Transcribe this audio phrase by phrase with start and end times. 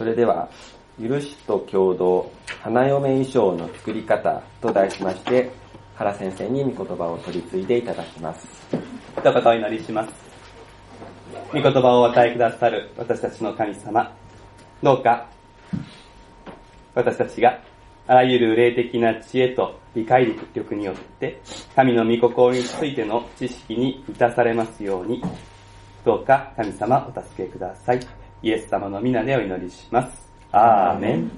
[0.00, 0.48] それでは、
[0.98, 5.50] 許しと共同、花嫁衣装の作り方と題しまして、
[5.94, 8.48] 原先生に御言葉を取り継いでいただきます。
[9.18, 10.14] 一言お祈りします。
[11.52, 14.10] 御言葉をお与えくださる私たちの神様、
[14.82, 15.26] どうか、
[16.94, 17.60] 私たちが
[18.06, 21.42] あらゆる霊的な知恵と理解力によって、
[21.76, 25.22] 神の御心についての知識に満たされますように、
[26.06, 28.19] どうか神様お助けください。
[28.42, 30.30] イエス様の皆でお祈りします。
[30.50, 31.30] アーメン。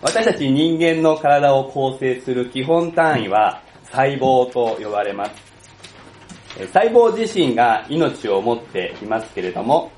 [0.00, 3.60] 私たち人間の体を構成する基本単位は
[3.90, 5.32] 細胞と呼ばれます。
[6.72, 9.90] 細胞自身が命を持っていますけれども、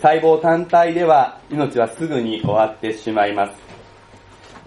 [0.00, 3.66] 細胞単体では命はすぐに終わってしまいます。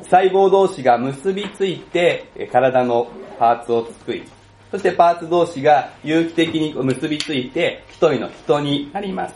[0.03, 3.07] 細胞同士が結びついて体の
[3.39, 4.23] パーツを作り、
[4.71, 9.35] そしてパーツ同士が有機的に結びついて一人の人になります。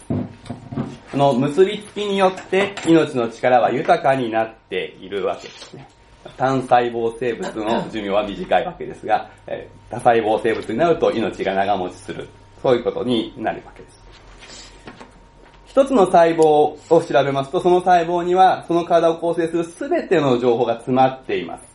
[1.12, 5.88] この結びつきによって命の力は豊かになっているわけですね。
[6.38, 9.30] 単細胞生物の寿命は短いわけですが、
[9.90, 12.28] 多細胞生物になると命が長持ちする。
[12.62, 14.04] そういうことになるわけです。
[15.68, 21.73] 一つの細胞を調べますと、その細胞にはその体を構成する全ての情報が詰まっています。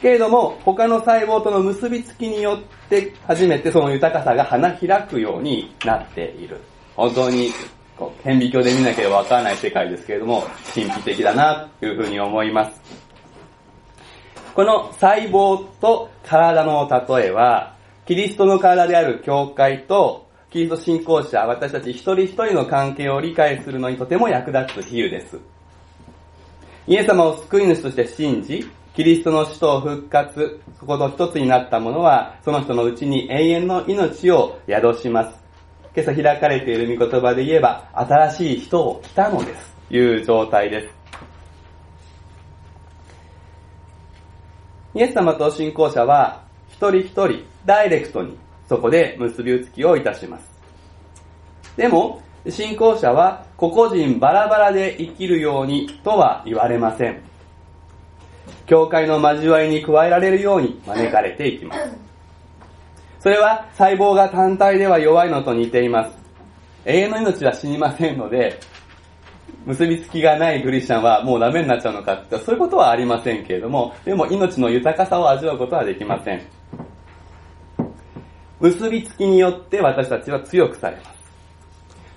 [0.00, 6.60] けれども、他の細胞との結びつきによって初めてその豊かさが花開くようになっている。
[6.96, 7.50] 本当に、
[8.24, 12.80] 顕微鏡で見なければわからない世界ですけれども、神秘的だな、というふうに思います。
[14.54, 17.74] この細胞と体の例えは、
[18.06, 25.38] キリストの体である教会と、キリスト信仰者、私たち一人一人の関係を理解するのにとても役立つ比喩です。
[26.86, 28.68] イエス様を救い主として信じ、
[29.00, 35.40] キリストの死と復活、そこと一つになった者は、その人のうちに永遠の命を宿します。
[35.96, 39.74] 今朝開かれている御言葉で言えば、新しい人を来たのです。
[39.90, 40.94] いう状態です。
[44.94, 48.36] イエス様と信仰者は、一人一人、ダイレクトに、
[48.68, 50.46] そこで結びつきをいたします。
[51.74, 57.29] でも、信仰者は個々人バラバラで生きるようにとは言われません。
[58.66, 61.80] 教会の交わりに加えられるように招かれていきます。
[63.20, 66.18] それは細胞が単体では弱いのと似ています。
[66.84, 68.58] 永遠の命は死にませんので、
[69.66, 76.42] 結びつきがないクリスチャンはもうダメになっちゃうのかってそういうことはありませんけれども、でも命の豊かさを味わうことはできません。
[78.58, 81.20] 結びつきによって私たちは強くされます。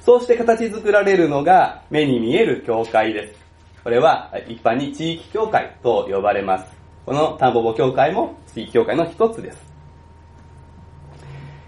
[0.05, 3.42] そうして形作られるのが目に見える教会です。
[3.83, 6.71] これは一般に地域協会と呼ばれます。
[7.05, 9.57] この田んぼぼ協会も地域協会の一つです。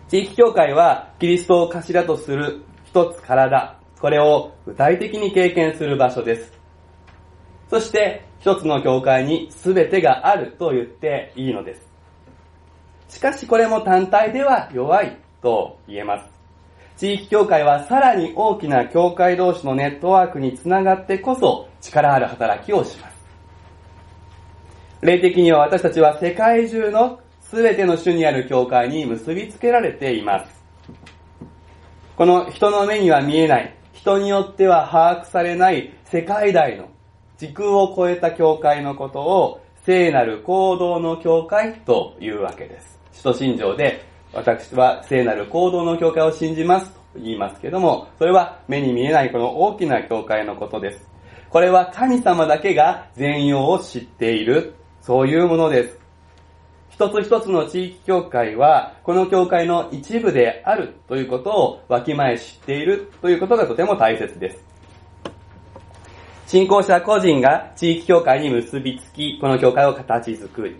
[0.08, 6.54] 地域協会はキリストを頭とする一つ体、これを具体的に経験する場所です。
[7.70, 11.82] そして一つの教会に全てがあると言っていいのです。
[13.10, 16.35] しかしこれも単体では弱いと言えます。
[16.98, 23.16] 地域協会はさらに大きな協会同士のネットワークにつながってこそ力ある働きをします。
[25.02, 27.20] 霊的には私たちは世界中の
[27.52, 30.56] 全ての種にある教会に結びつけられています。
[32.16, 36.88] この人の目には見えない、人によっては把握されない世界大の
[37.38, 42.98] 時空を超えた教会のことを聖なる行動の教会というわけです。
[43.12, 51.08] 使徒信条で私は聖なる行動の教会を信じますと言いますけども、それは目に見えないこの大きな教会のことです。
[51.50, 56.00] これは神様だけが全容を知っている、そういうものです。
[56.90, 64.62] 一つ一つの地域教会は、この教会の一部であるということをわきまえ知っているということがとても大切です。
[66.48, 70.76] 信仰者個人が地域教会に結びつき、この教会を形作り、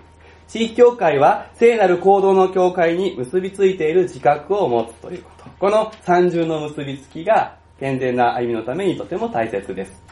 [0.48, 5.50] 地域協会は聖なる行動の教会に結びついている自覚を持つということ。
[5.60, 10.04] この三重の結びつきが健全な歩みのためにとても大切です。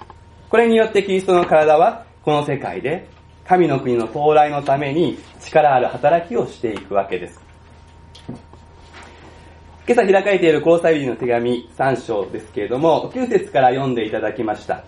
[0.49, 3.07] これによってキリストの体はこの世界で
[3.45, 7.41] 神の国の到来のために力ある働きをしていくわけです。
[9.85, 14.85] 今朝開かれている交際日の手紙3章ですけれども、9節から読んでいただきました。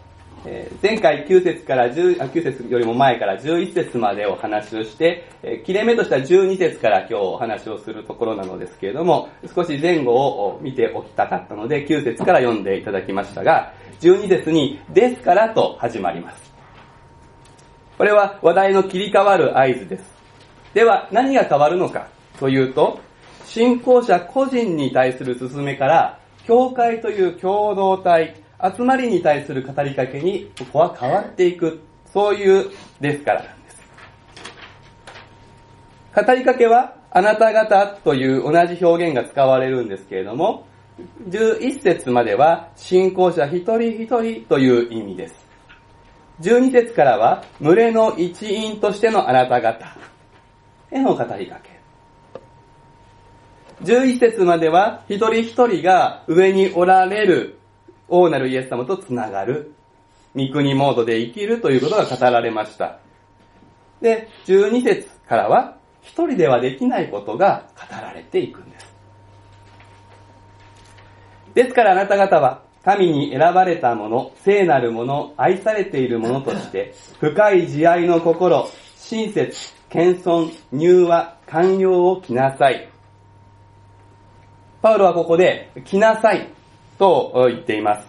[0.47, 16.53] え前回9節から10あ、9節よりも前から11節までお話をして、え切れ目としては12節から今日お話をするところなのですけれども、少し前後を見ておきたかったので、9節から読んでいただきましたが、12節に、ですからと始まります。
[17.97, 20.03] これは話題の切り替わる合図です。
[20.73, 22.07] では、何が変わるのか
[22.39, 22.99] というと、
[23.45, 31.81] 信仰者個人に対する進めから、教会という共同体、集まりに対する語りかけに、ここは変わっていく。
[32.13, 32.71] そういう
[33.01, 33.81] ですからなんです。
[36.15, 40.65] 語りかけは、あなた方という同じ表現が使われるんですけれども、
[41.29, 45.45] 11節までは信仰者一人一人という意味です。
[46.41, 49.95] 12節からは群れの一員としてのあなた方
[50.91, 51.75] への語りかけ。
[53.83, 57.59] 11節までは一人一人が上におられる
[58.07, 59.73] 王なるイエス様とつながる。
[60.35, 62.99] 御国モードで生きるということが語られました。
[64.01, 68.95] で、12節からは一人ではできないことが語られていくんです。
[71.53, 82.87] ですからあなた方は神に選ばれた者、聖なる者、愛されている者として、深い慈愛の心、親切、謙遜、柔和、寛容を着なさい。
[84.83, 86.47] パウロはここで、着なさい
[86.97, 88.07] と言っています。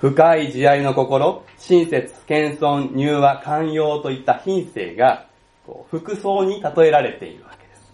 [0.00, 5.26] 深い慈愛の心、親切、謙遜、柔和、寛容といった品性が、
[5.90, 7.92] 服装に例えられているわけです。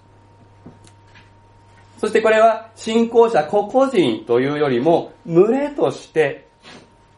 [1.99, 6.47] そしてこれは信仰者個々人というよりも、群れとして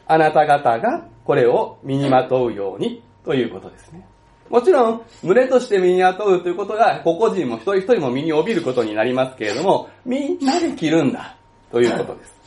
[0.07, 4.07] あなた方がこれを身にまとうようにということですね。
[4.49, 11.37] もちろん、群れとして身にまとうということが、個々人も一人一人も身に帯びることになりますけれども、みんなで着るんだ
[11.71, 12.38] ということです。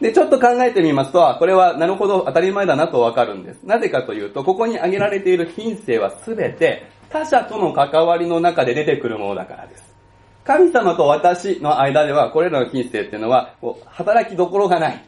[0.00, 3.62] で、ちょっと考えてみますと、これはなるほど当たり前だなとわかるんです。
[3.64, 9.90] なぜかというと、ここに挙げられている品性はすべて他者との関わりの中で出てくるものだからです。
[10.44, 13.54] 神様と私の間では、これらの品性っていうのは、
[13.86, 15.04] 働きどころがない。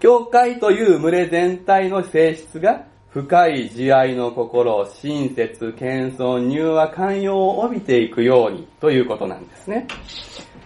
[0.00, 9.86] 教会という群れ全体の性質が、深い慈愛の心、親切、謙遜、柔和、寛容を帯びていくようにということなんですね。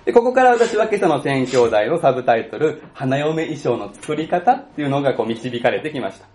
[0.04, 6.26] で、ここから私は今朝の宣教題のサブタイトル、花嫁衣装の作り方っていうのがこう導かれてきました。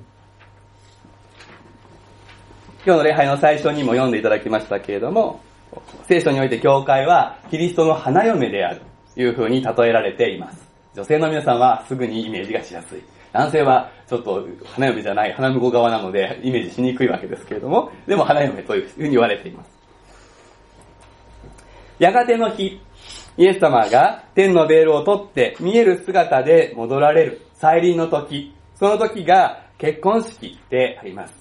[2.85, 5.41] 今日の礼拝の最初にも読んでいただきましたけれども、
[6.07, 8.81] 聖書において教会はキリストの花嫁である
[9.13, 10.65] という風に例えられています。
[10.95, 13.03] 女性の皆さんはすぐにイメージがしやすい。
[13.33, 19.69] 男性はちょっと花嫁じゃない、花婿側なのでイメージしにくいわけですけれども、でも花嫁というふうに言われています。
[21.99, 22.79] やがての日、
[23.37, 31.33] イエス様が天のベールを取って見える姿で戻られる再臨の時、その時が結婚式であります。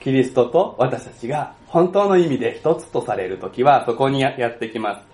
[0.00, 5.06] キリストと私たちが本当の意味で一つとされる時はそこにやってきます。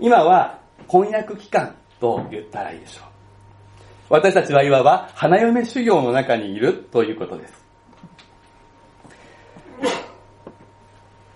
[0.00, 3.04] 今は婚約期間と言ったらいいでしょう。
[4.08, 7.65] 私たちはいわば花嫁修行の中にいるということです。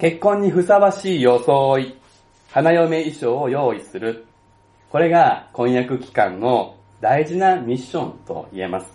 [0.00, 1.94] 結婚にふさわしい装い、
[2.50, 4.24] 花嫁衣装を用意する。
[4.88, 8.90] これが婚約期間の大事なミッションと言えます。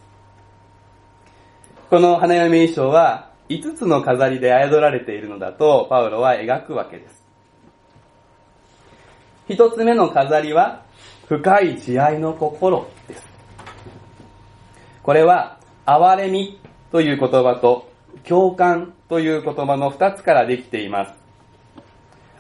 [1.92, 7.24] この花嫁衣装は5つの飾りで操られているのだとパウロは描くわけです。
[9.48, 10.82] 一つ目の飾りは
[11.28, 13.24] 深い慈愛の心です。
[15.04, 16.60] これは憐れみ
[16.92, 17.94] という言葉と
[18.24, 21.14] 共感という言葉の二つからできています。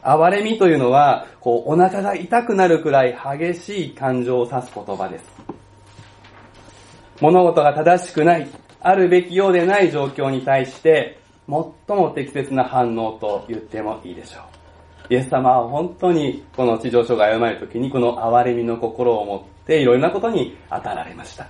[0.01, 5.25] 哀れみというのは、こう、お腹が痛くなるくらい激しい感情を指す言葉です。
[7.21, 8.47] 物事が正しくない、
[8.81, 14.41] あるべきようでない状況に対して、最も適切な反応と言ってもいいでしょ
[15.09, 15.13] う。
[15.13, 21.47] イエス様は本当にこの地上書が歩まれる時にこの哀れみの心を持っていろいろなことに当たられました。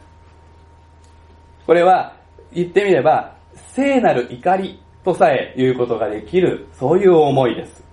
[1.65, 2.15] これは
[2.53, 3.35] 言ってみれば
[3.74, 7.83] 聖なる怒りとさえ言うことができる、そういう思いです。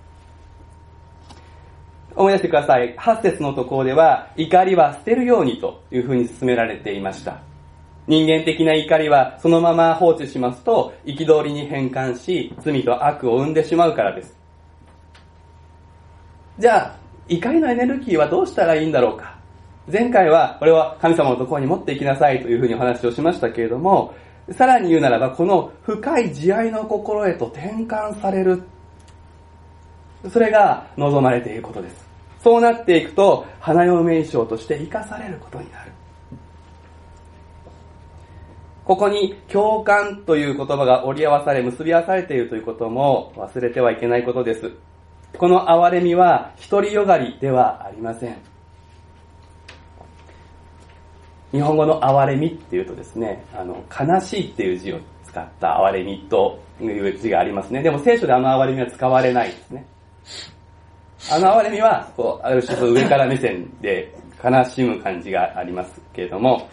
[2.14, 2.94] 思い出してください。
[2.96, 7.40] 8節のところでは、怒りは捨てるようにというふうに進められていました。
[8.06, 14.36] 人間的な怒りはそのまま放置しますと、憤りに変換し、罪と悪を生んでしまうからです。
[16.58, 16.96] じゃあ、
[17.28, 19.38] 怒りのエネルギーはどうしたらいいんだろうか。
[19.90, 24.14] 前回は、これは神様のところに持っていきなさいというふうにお話をしましたけれども、
[24.52, 28.62] さらに言うならば、この深い慈愛の心へと転換される。
[30.30, 32.06] それが望まれていることです。
[32.42, 35.92] そうなっていくと、花嫁名称として生かされることになる。
[38.84, 44.72] ここに共感という言葉が折り合わされ、結び合わされているということも忘れてはいけないことです。
[45.38, 48.51] この哀れみは独りよがりではありません。
[51.52, 57.82] 日本語の哀れみっていうとですね、あの、悲しいっていう字を使った哀れみという字がありますね。
[57.82, 59.86] でも聖書であの哀れみは使われないですね。
[61.30, 66.68] あの哀れみは、こう、ある種上から目線で悲しむ感じがありますけれども、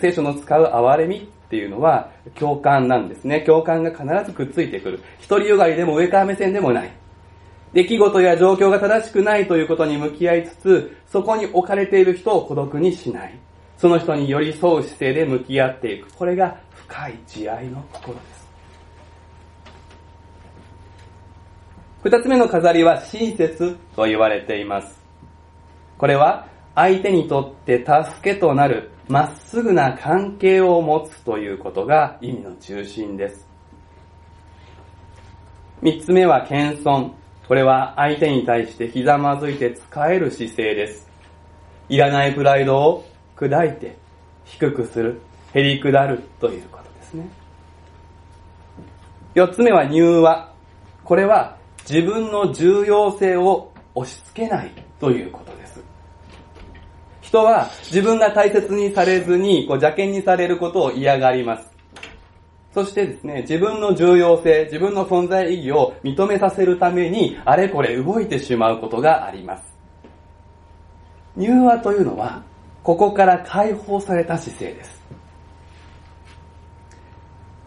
[0.00, 3.40] 聖書の使う哀れみっていうのは共感なんですね。
[3.42, 5.00] 共感が必ずくっついてくる。
[5.18, 6.90] 一人よがりでも上から目線でもない。
[7.72, 13.38] 出来事や状況が正しくないということに向き合いつつ、そこに置かれている人を孤独にしない。
[13.80, 16.12] その人に寄り添う姿勢で向き合っていく。
[16.12, 18.48] これが深い慈愛の心です。
[22.02, 25.00] 二つ目の飾りは親切と言われています。
[25.96, 33.48] これは相手にとって助けとなるまっすぐな関係を持つということが意味の中心です。
[35.80, 37.12] 三つ目は謙遜。
[37.48, 41.08] これは相手に対してひざまずいて使える姿勢です。
[41.88, 43.09] いらないプライドを
[43.40, 43.96] 砕いて
[44.44, 45.22] 低くする、
[45.54, 47.26] 減り下るということですね。
[49.34, 50.52] 四つ目は柔和。
[51.04, 51.56] これは
[51.88, 55.82] 自分の重要性を押し付けないということです。
[57.22, 61.70] 人は自分が大切にされずに、こう邪険にされることを嫌がります。
[62.74, 69.72] そしてですね、自分の重要性、自分の存在意義を認めさせるために、あれこれ動いてしまうことがあります。
[71.36, 72.42] 柔和というのは、
[72.82, 75.00] ここから解放された姿勢です。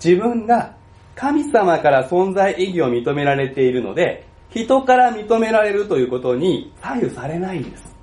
[0.03, 0.75] 自分が
[1.15, 7.95] 神様から存在意義を認められているので、人から認められるということに左右されないんです。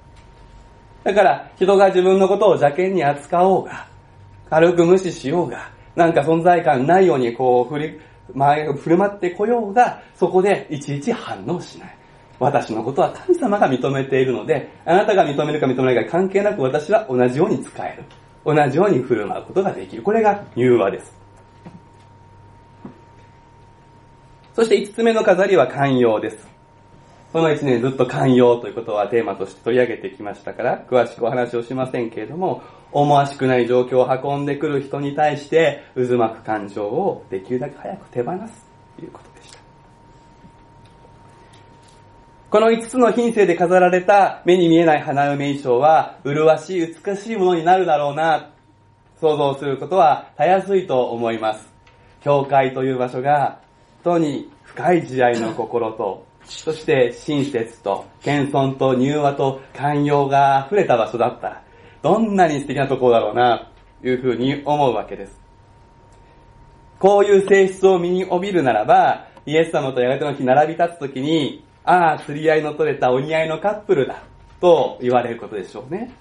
[1.04, 3.86] だから人が自分のことを邪険に扱おうが、
[4.48, 8.00] 軽く無視しようが、なんか存在感ないようにこう振り、
[8.32, 11.99] 前振る舞ってこようが、そこでいちいち反応しない。
[12.40, 18.04] 私のことは神様が認めているので、あなたが認めるか認めないか関係なく私は同じように使える。
[18.44, 20.02] 同じように振る舞うことができる。
[20.02, 21.14] これが柔和です。
[24.54, 26.48] そして5つ目の飾りは寛容です。
[27.32, 38.66] この1年ずっと寛容ということはテーマとして取り上げてきましたから、詳しくお話をしませんけれども、思わしくない状況を運んでくる人に対して、渦巻く感情をできるだけ早く手放す
[38.96, 39.58] ということでした。
[42.50, 48.50] この5つの品性で飾られた目に見えない花嫁衣装は、麗しい美しいものになるだろうな、
[49.20, 51.68] 想像することはたやすいと思います。
[52.22, 53.60] 教会という場所が、
[54.02, 61.62] 本当に深い慈愛の心とそして親切と謙遜と柔和と寛容が溢れた場所だったら、
[62.02, 63.70] どんなに素敵なところだろうな、
[64.02, 65.40] というふうに思うわけです。
[66.98, 74.22] こういう性質を身に帯びるならば、イエス様とやがての日並び立つときに、ああ、釣り合いの取れたお似合いのカップルだ、
[74.60, 76.12] と言われることでしょうね。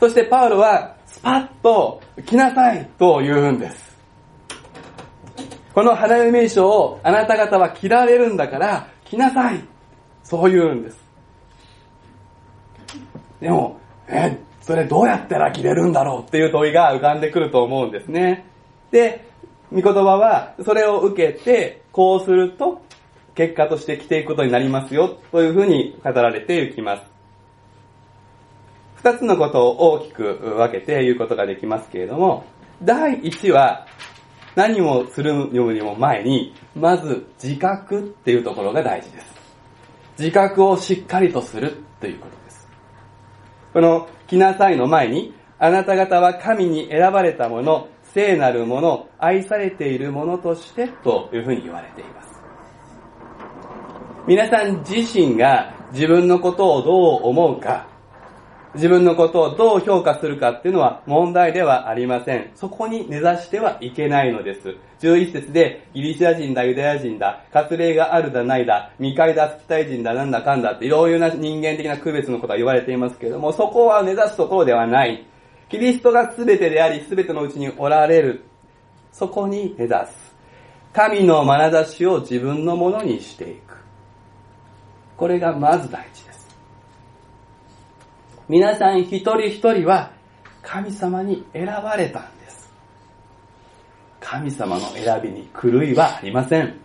[0.00, 3.92] そしてパウロは、スパッと来なさいと言うんです。
[5.74, 9.64] この花嫁衣装をあなた方は着られるんだから着なさい。
[10.22, 11.02] そう言うんです。
[13.40, 18.46] でも、え、それどうやったら着れるんだろうっていう問いが浮かんでくると思うんですね。
[18.90, 19.28] で、
[19.72, 22.82] 御言葉はそれを受けて、こうすると
[23.34, 27.02] 結果として着ていくことになりますよというふうに語られていきます。
[28.96, 32.44] 二つのことを大きく分けて言うことができますけれども、
[32.82, 33.86] 第一は
[34.54, 39.32] 何をするよりも前に、まず自覚っていうところが大事です。
[40.18, 42.68] 自覚をしっかりとするということです。
[43.72, 52.21] この、来なさいの前に、あなた方は神に選ばれたもの、聖なるもの、愛されているものとしてというふうに言われています。
[54.24, 57.88] 皆さん自身が自分のことをどう思うか、
[58.74, 62.52] 自分のことをどう評価するかっていうのは問題ではありません。
[62.54, 64.76] そこに根ざしてはいけないのです。
[65.00, 75.26] 11節でギリシア人だ、ユダヤ人だ、割礼があるだないだ、未開だ、スキタイ人だ、なんだかんだっていろいろな人間的な区別のことが言われていますけれども、そこは根ざすところではない。
[75.68, 78.44] キリストが全てであり、全てのうちにおられる。
[79.10, 80.32] そこに根ざす。
[80.92, 83.71] 神の眼差しを自分のものにしていく。
[85.16, 86.48] これがまず大事です。
[88.48, 90.12] 皆さん一人一人は
[90.62, 92.72] 神様に選ばれたんです。
[94.20, 96.80] 神様の選びに狂いはありません。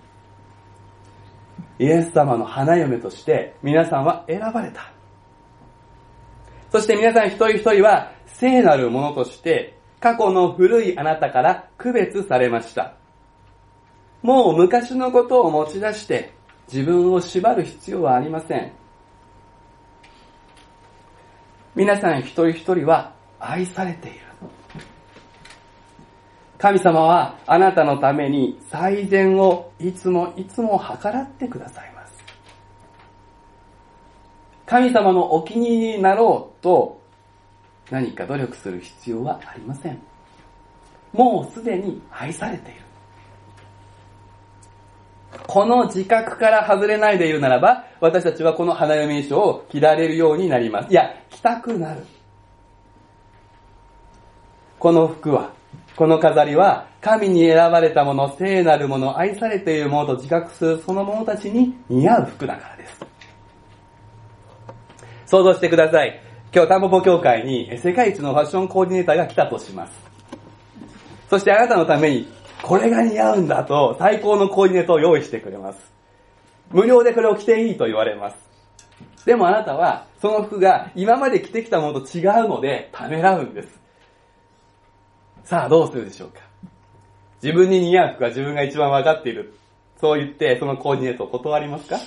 [1.80, 4.92] イエス様の花嫁として皆さんは選ばれた。
[6.72, 12.96] そして皆さん一人一人は聖なるものとして過去の古いあなたから区別されました。
[14.22, 16.34] もう昔のことを持ち出して
[16.72, 18.72] 自分を縛る必要はありません。
[21.76, 24.20] 皆さん一人一人は愛されている。
[26.58, 32.24] 神様はあなたのために最善をいつもいつも計らってくださいます。
[34.66, 37.00] 神様のお気に入りになろうと
[37.92, 40.02] 何か努力する必要はありません。
[41.14, 42.87] もうすでに愛されている。
[45.48, 50.92] この自覚から外れないで言うならば、私たちはこの花嫁衣装を着られるようになります。
[50.92, 52.04] いや、着たくなる。
[54.78, 55.54] この服は、
[55.96, 63.06] この飾りは、神に選ばれたもの、聖なるもの、愛されているものと自覚するその者たちに似合う服だからです。
[65.26, 66.22] 想像してください。
[66.54, 69.94] 今日、タンポポ協会に世界一のファッションコーディネーターが来たとします。
[71.30, 75.92] そしてあなたのためにこれが似合うんだと最高のコーディネートを用意してくれます。
[76.72, 78.38] 無料でこれを着ていいと言われます。
[79.26, 83.80] でもあなたはその服が今まで着てきたものと違うのでためらうんです。
[85.44, 86.42] さあどうするでしょうか
[87.42, 89.54] 自分に似合う服が自分が一番分かっている。
[90.00, 92.00] そう言ってそのコーディネートを断りますか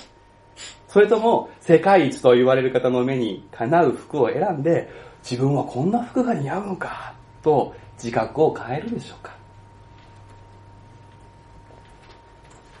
[0.87, 4.89] それとも世界一と言われる方の目にかなう服を選んで
[5.23, 9.40] 自分はこんな服が似合うのかと自覚を変えるでしょうか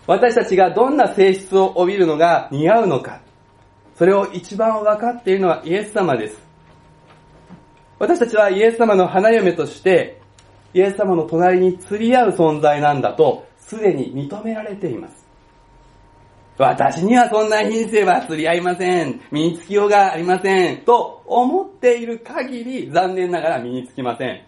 [0.07, 3.21] 私たちがどんな性質を帯びるのが似合うのか、
[3.97, 6.39] それを一番分かっているのはイエス様です。
[7.99, 10.19] 私たちはイエス様の花嫁として、
[10.73, 15.21] イエス様の隣に釣り合う存在なんだと、すでに認められています。
[16.57, 19.21] 私にはそんな品性は釣り合いません。
[19.31, 20.77] 身につきようがありません。
[20.79, 24.41] と思っている限り残念ながら身につきません。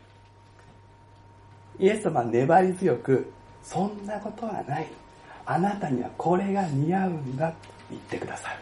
[1.80, 3.32] イエス様は粘り強く、
[3.64, 4.88] そんなことはない。
[5.46, 7.56] あなたにはこれが似合うんだと
[7.90, 8.56] 言ってくださる。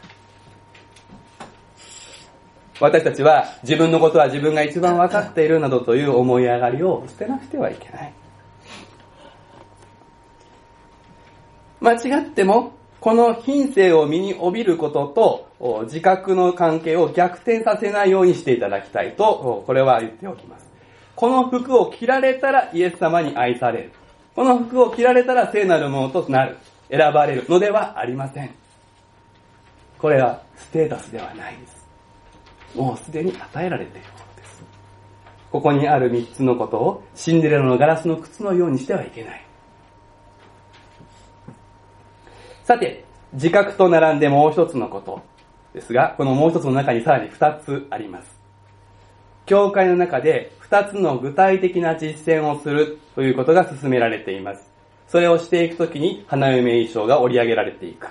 [2.80, 8.14] 私たちは自分のことは自分が一番分かっているなどという思い上がりを捨てなくてはいけない。
[11.80, 15.08] 間違っても、この品性を身に帯びること
[15.60, 20.68] と自覚の関係を逆転させないようにしていただきたいと、これは言っておきます。
[21.16, 23.92] この服を着られたらイエス様に愛される。
[24.36, 26.58] この服を着られたら聖なるものとなる。
[26.92, 28.52] 選ばれるのではありません。
[29.98, 31.88] これはステータスではないです。
[32.76, 34.64] もうすでに与えられているものです。
[35.52, 39.46] ここにある三つのことをシンデレラのガラスの靴のようにしてはいけない。
[42.64, 45.22] さて、自覚と並んでもう一つのこと
[45.74, 48.40] ですが、このもう一つの中にさらに二つあります。
[49.46, 54.71] 教会の中で二つの具体的な実践をするということが進められています。
[55.12, 58.08] それをしていくときに花嫁衣装が織り上げられていく。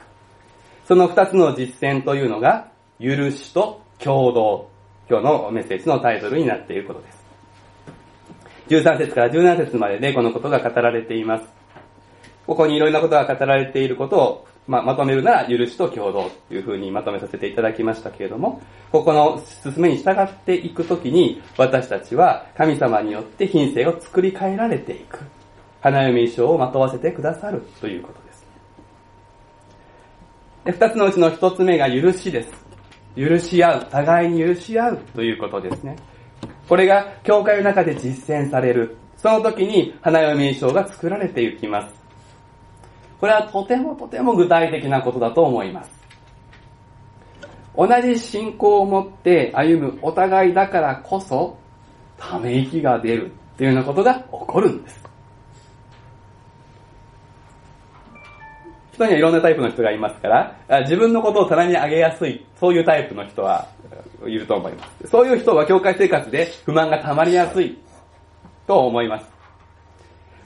[0.87, 2.69] その二つの実践というのが、
[3.01, 4.69] 許しと共同。
[5.09, 7.25] 今日のメッセージのタイトルになっていることです。
[8.69, 11.49] 13節から17節まででこのことが語られています。
[12.47, 18.61] ここにいろんなことが語られていることを、ままとめるなら、許しと共同というふうにまとめさせていただきましたけれども、
[18.93, 25.40] ここの進めに従っていくときに、私たちは神様によって品性を作り変えられていく。
[25.81, 28.47] 花嫁衣装をまとわせてくださるということです。
[30.65, 32.53] で二つのうちの一つ目が許しです。
[33.17, 35.97] 許し合う、互いに許し合うということですね。
[36.69, 38.97] これが教会の中で実践される。
[39.17, 41.95] その時に花嫁衣装が作られていきます。
[43.19, 45.91] これはとてもとても具体的なことだと思います。
[47.77, 51.59] 同じ信仰を持って歩むお互いだからこそ、
[52.19, 55.10] ため息が出るっていうようなことが起こるんです。
[59.01, 63.67] 人にはいろんなタイプの人がいますから、自分のことを棚に上げやすい、そういうタイプの人は
[64.27, 65.09] いると思います。
[65.09, 67.79] そういう人は教会生活で不満が溜まりやすい
[68.67, 69.27] と思います。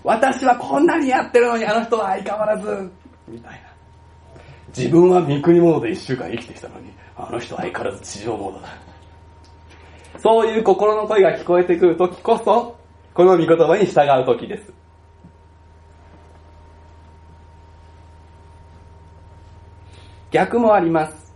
[0.04, 2.90] 私はこんなにやってるのにあの人は相変わらず、
[3.26, 3.58] みたいな。
[4.76, 8.68] 自分は三国者で一週間生きてきたのに、あの人は相変わらず地上者だ。
[10.18, 12.76] そういう心の声が聞こえてくるときこそ、
[13.14, 14.83] この御言葉に従うときです。
[20.34, 21.32] 逆もあります。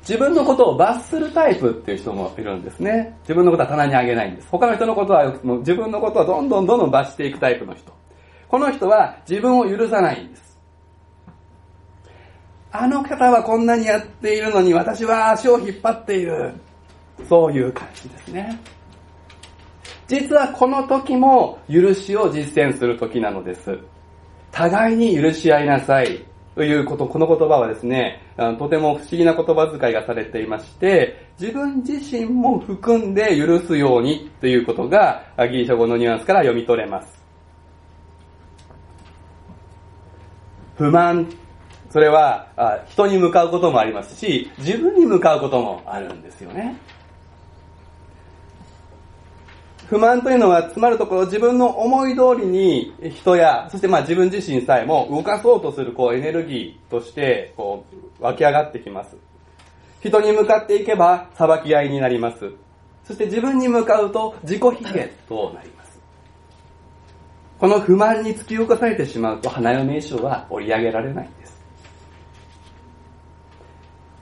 [0.00, 3.14] 自分のことを罰するタイプっていう人もいるんですね。
[3.24, 4.48] 自分のことは棚にあげないんです。
[4.50, 7.92] 他の人のことは、もう自分のことはどんどんどんどん罰していくタイプの人。
[8.48, 10.58] この人は自分を許さないんです。
[12.72, 16.54] あの方はこんなにやっているのに私は足を引っ張っている。
[17.28, 18.58] そういう感じですね。
[20.08, 23.78] 実はこの時も許しを実践する時なのです。
[24.50, 26.29] 互いに許し合いなさい。
[26.54, 28.22] ということ、この言葉はですね、
[28.58, 37.20] とても不思議な言葉遣いがされていまして、自分自身も含んで許すようにということがギリシャ語のニュアンスから読み取れます。
[40.76, 41.28] 不満、
[41.90, 46.76] それは人に向かうこともありますし、自分に向かうこともあるんですよね。
[49.90, 57.84] 不満というのは、つまるところ自分の思い通りに人や、そしてまあ自分自身さえも動かそうとするこうエネルギーとしてこ
[58.20, 59.16] う湧き上がってきます。
[60.00, 62.52] 人に向かっていけば裁き合いになります。
[63.02, 66.00] そして自分に向かうと自己卑下となります。
[67.58, 71.60] この不満に突き起こされてしまうと花嫁衣装は折り上げられないんです。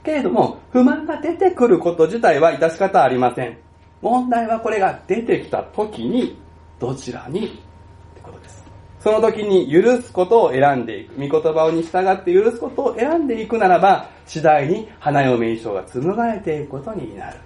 [0.03, 3.68] けれども、不満が出てくること自体は致し方ありません。
[4.01, 6.37] 問題はこれが出てきた時に、
[6.79, 7.45] どちらに？
[7.47, 8.63] ってことです。
[8.99, 11.15] その時に許すことを選んでいく。
[11.15, 17.37] 御言葉に従って許すことを選んでいくならば、次第に花嫁衣装が紡がれていくことになる。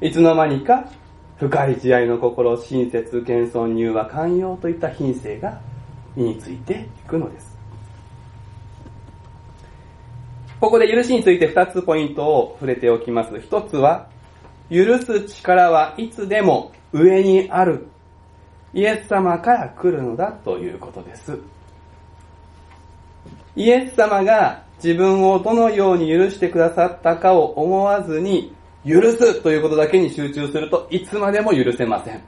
[0.00, 0.84] いつの間にか、
[1.38, 5.60] 深い慈愛の心、親切、謙遜、入和、寛容といった品性が
[6.14, 7.58] 身についていくのです。
[10.60, 13.40] ここで許しについて二つポイントを触れておきます。
[13.40, 14.08] 一つは、
[14.72, 17.86] 許す力はいつでも上にある。
[18.72, 21.38] イエス様から来るのだということです。
[23.54, 28.54] イエス様が自分をどのように許してくださったかを思わずに、
[28.86, 32.22] 許すということだけに集中するといつまでも許せません。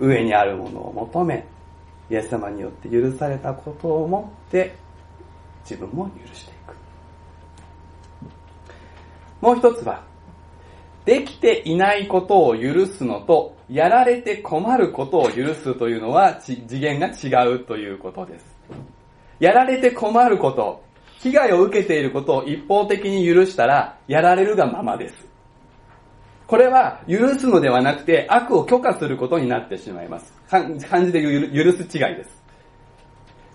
[0.00, 1.46] 上にあるものを求め、
[2.10, 4.74] イエス様によって許されたことをもって
[5.62, 6.53] 自分も許して
[9.44, 10.02] もう一つは、
[11.04, 18.46] できていないことを許すのと、やられて困ることを許すというのは次元が違うということです。
[19.40, 20.82] やられて困ること、
[21.18, 25.14] 被害を受けていることを一方的に許したら、やられるがままです。
[26.46, 30.32] これは許すのではなくて悪を許可することになってしまいます。
[30.48, 30.64] 漢
[31.04, 32.42] 字で言う許す違いです。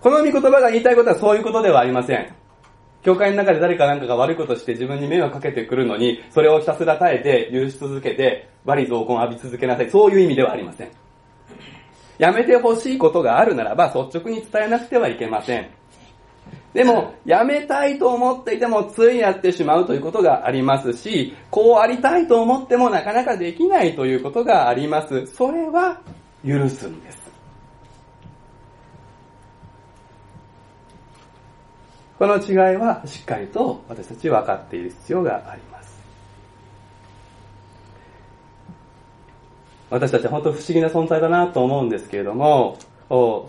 [0.00, 2.32] この御言葉が言いたいことはそういうことではありません。
[3.02, 9.90] 教会の中で誰かなんかが悪いことして自分に迷惑かけてくるのに、それをひたすら耐えて許し続けて、悪い増根を浴び続けなさい。
[9.90, 10.90] そういう意味ではありません。
[12.18, 15.66] やめてほしいことがあるならば、率直に伝えなくてはいけません。
[16.74, 25.26] でも、やめたいと思っていても、ついやってしまうということがありますし、こうありたいと思ってもなかなかできないということがあります。
[25.26, 25.98] それは、
[26.46, 27.19] 許すんです。
[32.20, 35.98] この違いはしっかりと私たち分かっている必要があります。
[39.88, 42.76] 私たちは本当不思議な存在だなと思うんですけれども、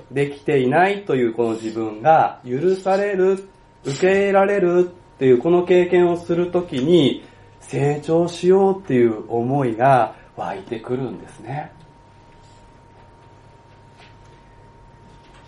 [0.10, 3.46] できていないというこの自分が許される、
[3.84, 7.26] 受け入れられるっていうこの経験をするときに
[7.60, 11.74] 成長しようっていう思いが湧いてくるんですね。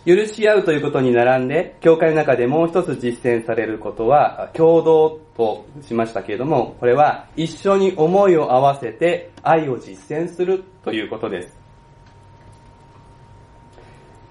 [0.05, 11.57] 許し合うということに並んで、教会の中でもう一つ実践されることは、共同としましたけれども、これは一緒に思いを合わせて愛を実践するということです。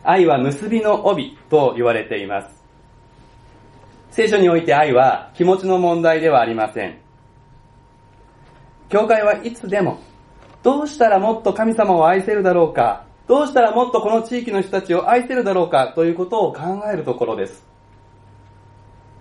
[0.04, 2.62] 愛は結びの帯と言われています。
[4.10, 6.98] 聖書において愛は気持ちの問題ではありません。
[8.90, 10.00] 教会はいつでも、
[10.62, 17.64] どうしたらもっと神様を愛せるだろうかどうしたらもっとこの地域の人たちを愛せるだろうかということを考えるところです。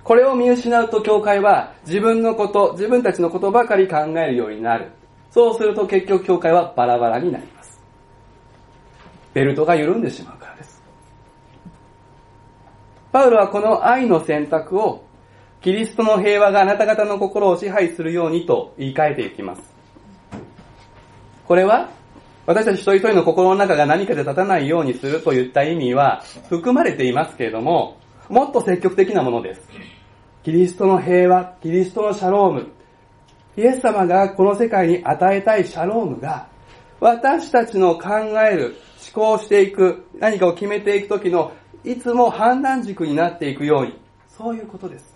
[0.03, 4.91] これを見失うと教会は自分のこと、自分たちのことばかり考えるようになる。
[5.29, 7.81] そうすると結局教会はバラバラになります。
[9.33, 10.81] ベルトが緩んでしまうからです。
[13.11, 15.03] パウロはこの愛の選択を
[15.61, 19.61] キリストの平和があなた方の心を支配するようにと言い換えていきます。
[21.45, 21.89] これは
[22.45, 27.97] 私たち一人一人の心の中が何かで立たないようにするといった意味は含まれていますけれども、
[28.29, 29.61] もっと積極的なものです。
[30.43, 32.67] キリストの平和、キリストのシャローム、
[33.57, 36.47] イエス様がこの世界に与えたいシャロームが、
[36.99, 38.09] 私たちの考
[38.49, 38.75] える、
[39.13, 41.51] 思考していく、何かを決めていくときの、
[41.83, 45.15] いつも判断軸になっていくように、そういうことです。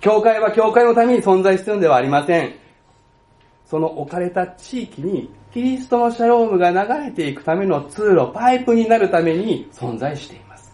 [0.00, 2.63] 教会は教会のために存在しているのではありません。
[3.74, 10.72] その置かれた地域にキリストのシャロームが流れていくための通路、パイプになるために存在しています。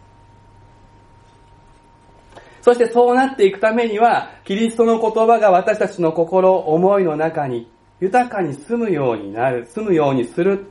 [2.60, 10.70] そしてそうなっていくためには、キリストの言葉が私たちの心、思いの中に豊かに住むようになる、住むようにする。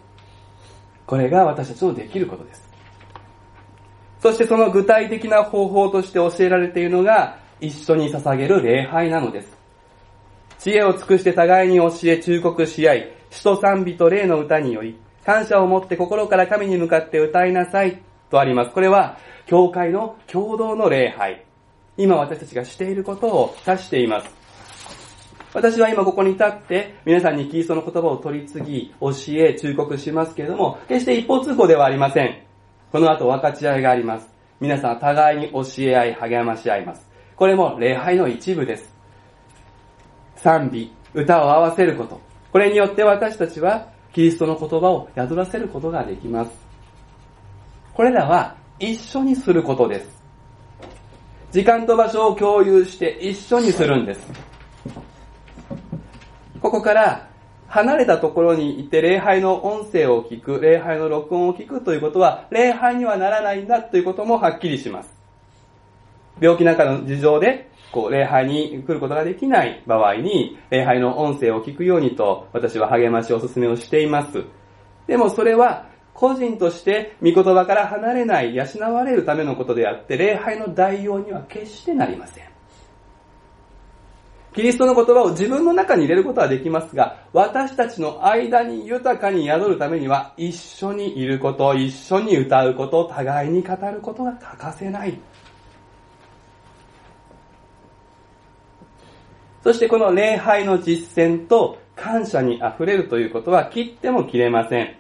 [1.08, 2.70] これが私たちのできることです。
[4.20, 9.59] そしてその具体的な方法として教えられているのが、一緒に捧げる礼拝なのです。
[10.60, 18.02] 知恵を尽くして互いに教え忠告し合い、使徒賛美と霊の歌により、感謝を持って心から神に向かって歌いなさい。
[18.30, 18.72] とあります。
[18.72, 21.45] これは、教会の共同の礼拝。
[21.98, 24.30] 今私たちがしていることを指しています。
[25.54, 32.43] 私は今ここに立って、皆さんにキリストの言葉を取り次ぎ、教え、忠告しますけれども、決して一方通行ではありません。
[32.91, 34.30] この後分かち合いがあります。
[34.60, 37.10] 皆さん互いに教え合い、励まし合います。
[37.38, 38.88] これも礼拝の一部です。
[40.41, 42.19] 賛美、歌を合わせること。
[42.52, 46.52] これによって私たちはキリストの言葉を宿らせることができます。
[47.93, 50.23] これらは一緒にすることです。
[51.52, 54.28] 時間と場所を共有して一緒にするんです。
[56.62, 57.30] ここから
[57.67, 65.10] 離れたところにいて礼拝の音声を聞く、礼拝の録音を聞くということは、礼拝にはならないんだということもはっきりします。
[66.39, 74.43] 病気なんかの事情で、こう、礼拝に来ることができない場合に、礼拝の音声を聞くようにと、私は励ましお勧めをしています。
[75.08, 82.49] でもそれは、個人として御言葉から離れない、養われるためのことであって、礼拝の代用には決してなりません。
[84.54, 95.17] キリストの言葉を自分の中に入れることはできますが、私たちの間に豊かに宿るためには、一緒にいること、一緒に歌うこと、互いに語ることが欠かせない。
[99.63, 104.95] そしてこの礼拝の実践と感謝に溢れるということは切っても切れません。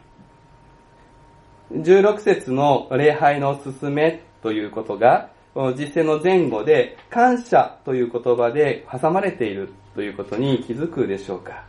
[1.71, 11.63] 16節の礼拝の勧めということが、この実践の前後で感謝という言葉で挟まれているということに気づくでしょうか。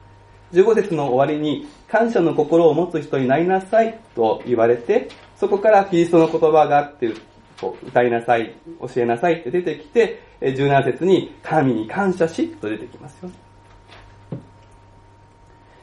[0.53, 7.12] 15節の終わりに感謝の心を持つ人になりなさいと言われて、そこからキリストの言葉があって、
[7.61, 13.31] こう歌いなさい、教えなさいって出てきて、17節に神に感謝しと出てきますよ。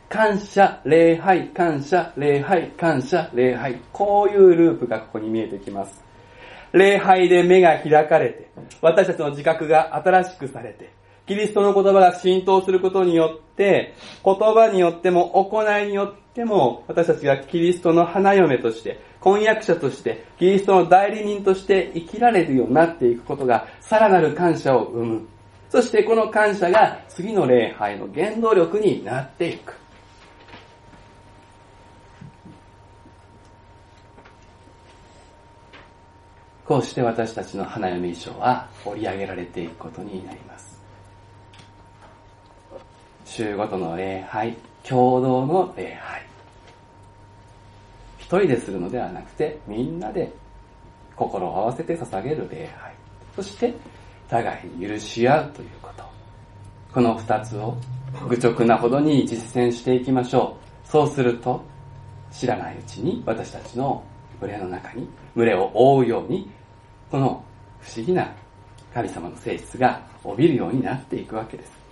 [0.10, 3.80] 感謝、礼拝、感謝、礼拝、感謝、礼拝。
[3.92, 6.02] こういうループがここに見えてきます。
[6.74, 8.50] 礼拝で目が開かれて、
[8.82, 10.92] 私たちの自覚が新しくされて、
[11.28, 25.28] キリストの言葉が浸透することによって、言葉によっても行いによってでも、私たちがキリストの花嫁として、婚約者として、キリストの代理人として生きられるようになっていくことが、さらなる感謝を生む。
[25.72, 29.74] そしてこの感謝が次の礼拝の原動力になっていく。
[36.64, 40.80] こうして私たちの花嫁衣装は織り上げられていくことになります。
[43.26, 44.56] 週ごとの礼拝、
[44.88, 46.22] 共同の礼拝。
[48.20, 50.32] 一人でするのではなくて、みんなで
[51.16, 52.94] 心を合わせて捧げる礼拝。
[53.36, 53.74] そして、
[54.30, 56.04] 互いに許し合うということ。
[56.94, 57.78] この二つを
[58.28, 60.88] 愚直なほどに実践していきましょう。
[60.88, 61.62] そうすると、
[62.32, 64.04] 知らないうちに私たちの
[64.40, 66.50] 群れの中に群れを覆うように
[67.10, 67.44] この
[67.82, 68.32] 不思議な
[68.94, 71.87] 神様の性質が帯びるようになっていくわけです。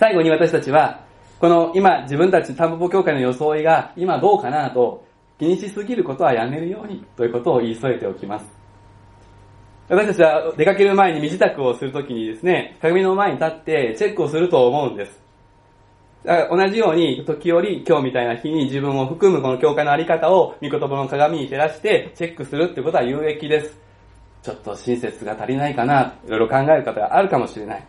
[0.00, 1.04] 最後に私たちは、
[1.38, 5.04] この今自分たちタンポポ協会の装いが今どうかなと
[5.38, 8.46] 気にしすぎることはやめるようにということを言い添えておきます。
[9.90, 15.22] 私たちは出かける前に身支度をするときにですね、鏡の前に立ってチェックをすると思うんです。
[16.24, 23.78] 同じように、時折、今日みたいな日に自分を含むこの教会のあり方を、御言葉の鏡に照らしてチェックするってことは有益です。
[24.42, 27.84] ちょっと親切が足りないかな、いろいろ考える方があるかもしれない。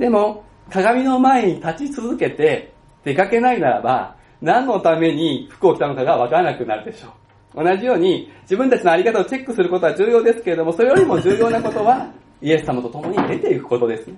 [0.00, 2.72] でも、鏡の前に立ち続けて
[3.04, 7.08] 出かけないならば、何のために服を着たのかがわからなくなるでしょ
[7.54, 7.62] う。
[7.62, 12.10] 同じように、自分たちのあり方をチェックすることは重要ですけれども、それよりも重要なことは、
[12.40, 14.10] イエス様と共に出ていくことです。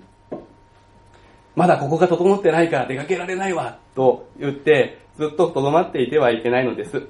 [1.57, 7.03] まだここが整ってないから出かけられないわ、と言って、ずっと留まっていてはいけないのです。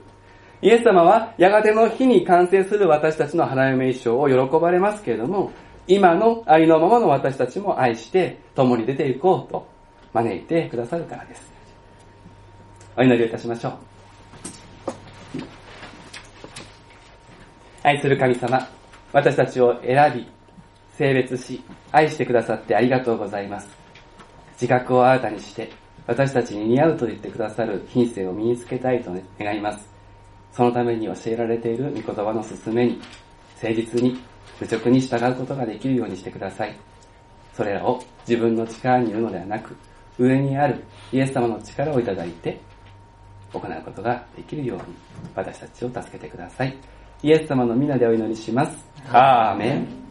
[0.62, 5.52] イエス様は、やがての日に完成する私たちの花嫁衣装を喜ばれますけれども、
[5.86, 9.66] 今のありのままの私たちも愛して、共に出ていこうと
[10.12, 11.52] 招いてくださるからです。
[12.96, 13.72] お祈りをいたしましょう。
[17.82, 18.68] 愛する神様、
[19.12, 20.26] 私たちを選び、
[20.96, 23.68] 性別し、愛してくださってありがとうございます。
[24.52, 25.70] 自覚を新たにして、
[26.06, 29.90] 私たちに似合うと言ってくださる品性を身につけたいと、願います。
[30.52, 33.00] そのために教えられている御言葉の勧めに、
[33.60, 34.20] 誠実に、
[34.60, 36.76] 愚直に従うことができるようにしてください。
[37.54, 39.76] それらを自分の力にいるのではなく、
[40.18, 42.60] 上にあるイエス様の力をいただいて、
[43.52, 44.84] 行うことができるように、
[45.34, 46.76] 私たちを助けてください。
[47.22, 48.84] イエス様の皆でお祈りします。
[49.10, 50.01] アーメン